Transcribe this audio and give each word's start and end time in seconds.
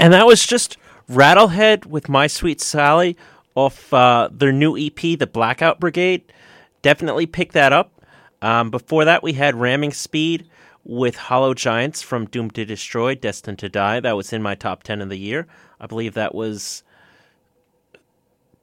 And 0.00 0.14
that 0.14 0.26
was 0.26 0.46
just 0.46 0.78
Rattlehead 1.10 1.84
with 1.84 2.08
My 2.08 2.26
Sweet 2.26 2.58
Sally 2.62 3.18
off 3.54 3.92
uh, 3.92 4.30
their 4.32 4.50
new 4.50 4.74
EP, 4.74 4.94
The 4.94 5.28
Blackout 5.30 5.78
Brigade. 5.78 6.32
Definitely 6.80 7.26
pick 7.26 7.52
that 7.52 7.74
up. 7.74 7.92
Um, 8.40 8.70
before 8.70 9.04
that, 9.04 9.22
we 9.22 9.34
had 9.34 9.56
Ramming 9.56 9.92
Speed 9.92 10.48
with 10.84 11.16
Hollow 11.16 11.52
Giants 11.52 12.00
from 12.00 12.24
Doomed 12.24 12.54
to 12.54 12.64
Destroy, 12.64 13.14
Destined 13.14 13.58
to 13.58 13.68
Die. 13.68 14.00
That 14.00 14.16
was 14.16 14.32
in 14.32 14.40
my 14.40 14.54
top 14.54 14.84
10 14.84 15.02
of 15.02 15.10
the 15.10 15.18
year. 15.18 15.46
I 15.78 15.86
believe 15.86 16.14
that 16.14 16.34
was 16.34 16.82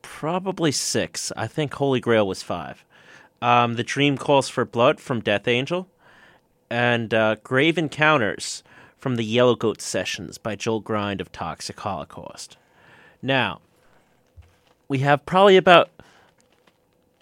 probably 0.01 0.71
six. 0.71 1.31
I 1.37 1.45
think 1.45 1.75
Holy 1.75 1.99
Grail 1.99 2.27
was 2.27 2.41
five. 2.41 2.83
Um, 3.43 3.75
the 3.75 3.83
Dream 3.83 4.17
Calls 4.17 4.49
for 4.49 4.65
Blood 4.65 4.99
from 4.99 5.21
Death 5.21 5.47
Angel. 5.47 5.87
And 6.71 7.13
uh, 7.13 7.35
Grave 7.43 7.77
Encounters 7.77 8.63
from 9.07 9.15
the 9.15 9.23
Yellow 9.23 9.55
Goat 9.55 9.79
Sessions 9.79 10.37
by 10.37 10.57
Joel 10.57 10.81
Grind 10.81 11.21
of 11.21 11.31
Toxic 11.31 11.79
Holocaust. 11.79 12.57
Now, 13.21 13.61
we 14.89 14.99
have 14.99 15.25
probably 15.25 15.55
about 15.55 15.89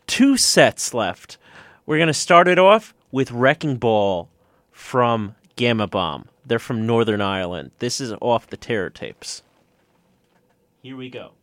two 0.07 0.35
sets 0.35 0.95
left. 0.95 1.37
We're 1.85 1.99
going 1.99 2.07
to 2.07 2.13
start 2.15 2.47
it 2.47 2.57
off 2.57 2.95
with 3.11 3.29
Wrecking 3.31 3.77
Ball 3.77 4.29
from 4.71 5.35
Gama 5.57 5.85
Bomb. 5.85 6.27
They're 6.43 6.57
from 6.57 6.87
Northern 6.87 7.21
Ireland. 7.21 7.69
This 7.77 8.01
is 8.01 8.13
off 8.19 8.47
the 8.47 8.57
Terror 8.57 8.89
tapes. 8.89 9.43
Here 10.81 10.97
we 10.97 11.11
go. 11.11 11.33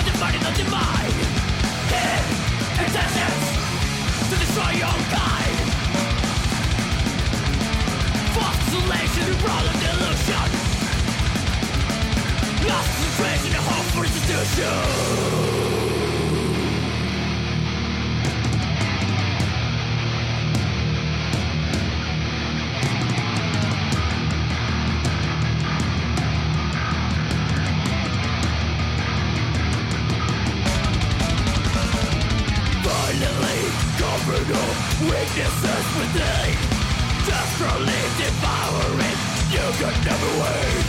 for 0.00 0.06
dividing 0.12 0.40
the 0.40 0.52
divide 0.52 1.12
Hid 1.92 2.24
existence 2.84 3.44
to 4.30 4.36
destroy 4.38 4.70
your 4.80 4.96
kind 5.12 5.56
False 8.34 8.60
Lost 12.66 13.00
hope 13.60 13.88
for 13.94 14.04
institution. 14.04 15.49
weaknesses 35.20 35.86
within 36.00 36.56
Desperately 37.28 38.02
devouring. 38.16 39.18
You 39.52 39.66
could 39.76 39.98
never 40.08 40.30
win 40.40 40.84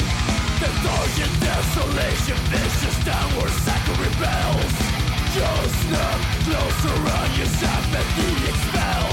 Indulgent 0.63 1.33
desolation 1.43 2.39
Vicious 2.51 2.97
downward 3.03 3.53
cycle 3.65 3.95
rebels. 3.99 4.75
You'll 5.35 5.69
snap 5.83 6.19
closer 6.47 6.97
on 7.17 7.29
yourself 7.39 7.85
And 7.99 8.09
the 8.15 8.49
expel. 8.49 9.10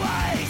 Never 0.00 0.49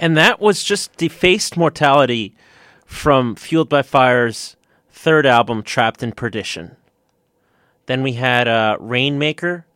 And 0.00 0.16
that 0.16 0.40
was 0.40 0.64
just 0.64 0.96
Defaced 0.96 1.58
Mortality 1.58 2.34
from 2.86 3.36
Fueled 3.36 3.68
by 3.68 3.82
Fire's 3.82 4.56
third 4.88 5.26
album, 5.26 5.62
Trapped 5.62 6.02
in 6.02 6.12
Perdition. 6.12 6.74
Then 7.84 8.02
we 8.02 8.14
had 8.14 8.48
uh, 8.48 8.78
Rainmaker 8.80 9.66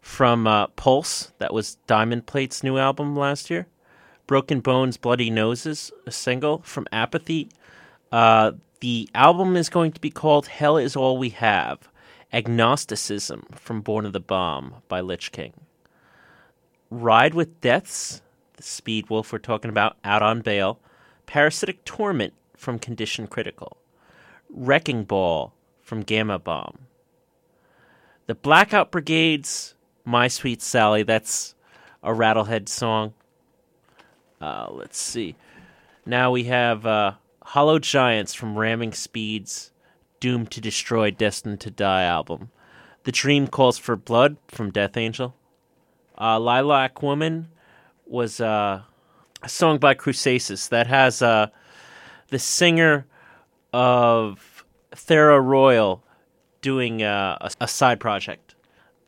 from 0.00 0.46
uh, 0.46 0.68
Pulse, 0.68 1.32
that 1.36 1.52
was 1.52 1.76
Diamond 1.86 2.24
Plate's 2.24 2.64
new 2.64 2.78
album 2.78 3.14
last 3.14 3.50
year. 3.50 3.66
Broken 4.26 4.60
Bones, 4.60 4.96
Bloody 4.96 5.28
Noses, 5.28 5.92
a 6.06 6.12
single 6.12 6.62
from 6.62 6.86
Apathy. 6.90 7.50
Uh, 8.10 8.52
the 8.80 9.06
album 9.14 9.54
is 9.54 9.68
going 9.68 9.92
to 9.92 10.00
be 10.00 10.10
called 10.10 10.46
Hell 10.46 10.78
Is 10.78 10.96
All 10.96 11.18
We 11.18 11.28
Have. 11.28 11.90
Agnosticism 12.32 13.44
from 13.54 13.82
Born 13.82 14.06
of 14.06 14.14
the 14.14 14.20
Bomb 14.20 14.76
by 14.88 15.02
Lich 15.02 15.30
King. 15.30 15.52
Ride 16.90 17.34
with 17.34 17.60
Deaths, 17.60 18.22
the 18.58 18.62
Speedwolf 18.62 19.32
we're 19.32 19.38
talking 19.38 19.70
about, 19.70 19.96
out 20.04 20.22
on 20.22 20.42
bail. 20.42 20.78
Parasitic 21.26 21.84
Torment 21.84 22.34
from 22.56 22.78
Condition 22.78 23.26
Critical. 23.26 23.78
Wrecking 24.50 25.04
Ball 25.04 25.54
from 25.80 26.02
Gama 26.02 26.38
Bomb. 26.38 26.78
The 28.26 28.34
Blackout 28.34 28.90
Brigades, 28.90 29.74
My 30.04 30.28
Sweet 30.28 30.60
Sally, 30.60 31.02
that's 31.02 31.54
a 32.02 32.10
Rattlehead 32.10 32.68
song. 32.68 33.14
Uh, 34.40 34.68
let's 34.70 34.98
see. 34.98 35.34
Now 36.04 36.30
we 36.30 36.44
have 36.44 36.84
uh, 36.84 37.12
Hollow 37.42 37.78
Giants 37.78 38.34
from 38.34 38.58
Ramming 38.58 38.92
Speed's 38.92 39.72
Doomed 40.20 40.50
to 40.50 40.60
Destroy, 40.60 41.10
Destined 41.10 41.60
to 41.60 41.70
Die 41.70 42.02
album. 42.02 42.50
The 43.04 43.12
Dream 43.12 43.46
Calls 43.46 43.78
for 43.78 43.96
Blood 43.96 44.36
from 44.48 44.70
Death 44.70 44.96
Angel. 44.96 45.34
Uh, 46.20 46.38
Lilac 46.38 47.02
Woman 47.02 47.48
was 48.10 48.40
uh, 48.40 48.82
a 49.42 49.48
song 49.48 49.78
by 49.78 49.94
Crusasis 49.94 50.68
that 50.70 50.86
has 50.86 51.22
uh, 51.22 51.48
the 52.28 52.38
singer 52.38 53.06
of 53.72 54.64
Thera 54.92 55.42
Royal 55.42 56.02
doing 56.60 57.02
uh, 57.02 57.38
a, 57.40 57.50
a 57.62 57.68
side 57.68 58.00
project. 58.00 58.54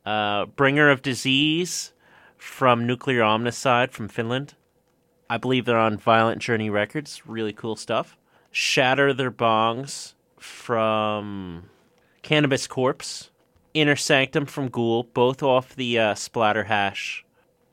Uh, 0.04 0.46
Bringer 0.46 0.90
of 0.90 1.02
Disease 1.02 1.92
from 2.36 2.86
Nuclear 2.86 3.20
Omnicide 3.20 3.90
from 3.90 4.08
Finland. 4.08 4.54
I 5.28 5.36
believe 5.36 5.64
they're 5.64 5.78
on 5.78 5.98
Violent 5.98 6.40
Journey 6.40 6.70
Records. 6.70 7.26
Really 7.26 7.52
cool 7.52 7.76
stuff. 7.76 8.16
Shatter 8.50 9.12
Their 9.12 9.30
Bongs 9.30 10.14
from 10.38 11.64
Cannabis 12.22 12.66
Corpse, 12.66 13.30
Inner 13.74 13.94
Sanctum 13.94 14.46
from 14.46 14.68
Ghoul, 14.68 15.04
both 15.04 15.42
off 15.42 15.76
the 15.76 15.98
uh, 15.98 16.14
Splatterhash 16.14 17.22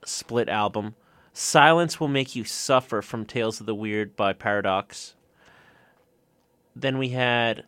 split 0.05 0.49
album. 0.49 0.95
Silence 1.39 1.99
Will 1.99 2.07
Make 2.07 2.35
You 2.35 2.43
Suffer 2.43 3.03
from 3.03 3.23
Tales 3.23 3.59
of 3.59 3.67
the 3.67 3.75
Weird 3.75 4.15
by 4.15 4.33
Paradox. 4.33 5.13
Then 6.75 6.97
we 6.97 7.09
had, 7.09 7.63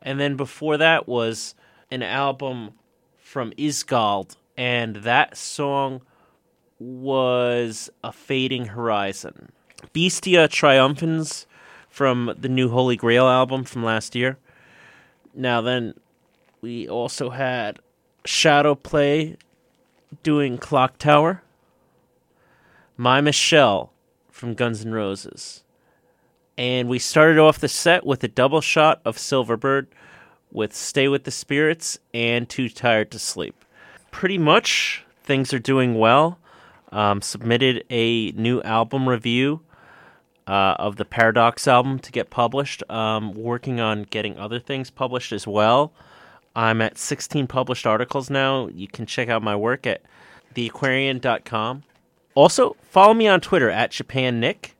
and 0.00 0.20
then 0.20 0.36
before 0.36 0.76
that 0.76 1.08
was 1.08 1.56
an 1.90 2.04
album 2.04 2.74
from 3.18 3.50
Isgald, 3.58 4.36
and 4.56 4.96
that 4.96 5.36
song 5.36 6.02
was 6.78 7.90
A 8.04 8.12
Fading 8.12 8.66
Horizon. 8.66 9.50
Bestia 9.92 10.46
Triumphans 10.46 11.48
from 11.88 12.36
the 12.38 12.48
new 12.48 12.68
Holy 12.68 12.94
Grail 12.94 13.26
album 13.26 13.64
from 13.64 13.82
last 13.82 14.14
year. 14.14 14.38
Now, 15.34 15.60
then 15.60 15.94
we 16.60 16.88
also 16.88 17.30
had 17.30 17.80
Shadow 18.24 18.76
Play 18.76 19.38
doing 20.22 20.56
Clock 20.56 20.98
Tower. 20.98 21.42
My 22.96 23.20
Michelle 23.20 23.92
from 24.30 24.54
Guns 24.54 24.84
N' 24.84 24.92
Roses. 24.92 25.62
And 26.56 26.88
we 26.88 26.98
started 26.98 27.38
off 27.38 27.58
the 27.58 27.68
set 27.68 28.06
with 28.06 28.24
a 28.24 28.28
double 28.28 28.62
shot 28.62 29.02
of 29.04 29.18
Silverbird 29.18 29.88
with 30.50 30.74
Stay 30.74 31.06
with 31.06 31.24
the 31.24 31.30
Spirits 31.30 31.98
and 32.14 32.48
Too 32.48 32.70
Tired 32.70 33.10
to 33.10 33.18
Sleep. 33.18 33.64
Pretty 34.10 34.38
much 34.38 35.04
things 35.22 35.52
are 35.52 35.58
doing 35.58 35.98
well. 35.98 36.38
Um, 36.90 37.20
submitted 37.20 37.84
a 37.90 38.32
new 38.32 38.62
album 38.62 39.06
review 39.08 39.60
uh, 40.46 40.76
of 40.78 40.96
the 40.96 41.04
Paradox 41.04 41.68
album 41.68 41.98
to 41.98 42.10
get 42.10 42.30
published. 42.30 42.88
Um, 42.90 43.34
working 43.34 43.78
on 43.78 44.04
getting 44.04 44.38
other 44.38 44.58
things 44.58 44.88
published 44.88 45.32
as 45.32 45.46
well. 45.46 45.92
I'm 46.54 46.80
at 46.80 46.96
16 46.96 47.46
published 47.48 47.86
articles 47.86 48.30
now. 48.30 48.68
You 48.68 48.88
can 48.88 49.04
check 49.04 49.28
out 49.28 49.42
my 49.42 49.54
work 49.54 49.86
at 49.86 50.00
theaquarian.com. 50.54 51.82
Also, 52.36 52.76
follow 52.82 53.14
me 53.14 53.26
on 53.26 53.40
Twitter 53.40 53.70
at 53.70 53.90
Japan 53.90 54.38
Nick. 54.38 54.76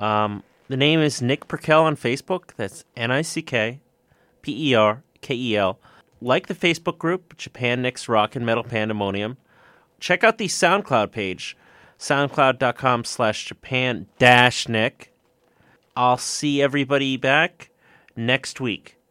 Um, 0.00 0.42
the 0.68 0.78
name 0.78 1.00
is 1.00 1.20
Nick 1.20 1.46
Perkel 1.46 1.82
on 1.82 1.94
Facebook. 1.94 2.54
That's 2.56 2.84
N 2.96 3.10
I 3.10 3.20
C 3.20 3.42
K 3.42 3.80
P 4.40 4.70
E 4.70 4.74
R 4.74 5.02
K 5.20 5.34
E 5.34 5.56
L. 5.56 5.78
Like 6.22 6.46
the 6.46 6.54
Facebook 6.54 6.96
group, 6.96 7.36
Japan 7.36 7.82
Nick's 7.82 8.08
Rock 8.08 8.34
and 8.34 8.46
Metal 8.46 8.64
Pandemonium. 8.64 9.36
Check 10.00 10.24
out 10.24 10.38
the 10.38 10.48
SoundCloud 10.48 11.12
page, 11.12 11.54
soundcloud.com 11.98 13.04
slash 13.04 13.44
Japan 13.44 14.06
dash 14.18 14.66
Nick. 14.66 15.12
I'll 15.94 16.16
see 16.16 16.62
everybody 16.62 17.18
back 17.18 17.70
next 18.16 18.58
week. 18.58 18.96